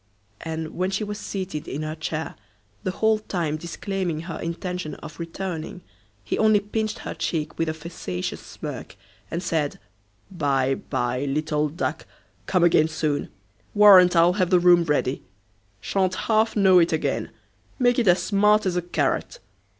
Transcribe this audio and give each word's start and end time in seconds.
And, 0.43 0.69
when 0.73 0.89
she 0.89 1.03
was 1.03 1.19
seated 1.19 1.67
in 1.67 1.83
her 1.83 1.93
chair, 1.93 2.33
the 2.81 2.89
whole 2.89 3.19
time 3.19 3.55
disclaiming 3.57 4.21
her 4.21 4.39
intention 4.39 4.95
of 4.95 5.19
returning, 5.19 5.83
he 6.23 6.39
only 6.39 6.59
pinched 6.59 6.97
her 7.05 7.13
cheek 7.13 7.59
with 7.59 7.69
a 7.69 7.73
facetious 7.75 8.41
smirk, 8.41 8.95
and 9.29 9.43
said, 9.43 9.77
"By, 10.31 10.73
by, 10.73 11.25
little 11.25 11.69
duck; 11.69 12.07
come 12.47 12.63
again 12.63 12.87
soon. 12.87 13.29
Warrant 13.75 14.15
I'll 14.15 14.33
have 14.33 14.49
the 14.49 14.59
room 14.59 14.85
ready. 14.85 15.21
Sha'n't 15.81 16.15
half 16.25 16.55
know 16.55 16.79
it 16.79 16.91
again; 16.91 17.29
make 17.77 17.99
it 17.99 18.07
as 18.07 18.23
smart 18.23 18.65
as 18.65 18.75
a 18.75 18.81
carrot." 18.81 19.37